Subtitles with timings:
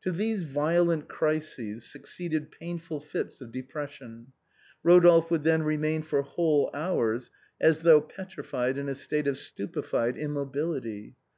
[0.00, 4.32] To these violent crises succeeded painful fits of de pression.
[4.82, 10.16] Rodolphe would then remain for whole hours as though petrified in a state of stupefied
[10.16, 11.16] immobility.